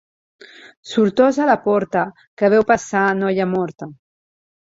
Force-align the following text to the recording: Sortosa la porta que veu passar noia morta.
Sortosa 0.91 1.45
la 1.49 1.57
porta 1.65 2.05
que 2.41 2.49
veu 2.55 2.65
passar 2.73 3.05
noia 3.21 3.49
morta. 3.53 3.91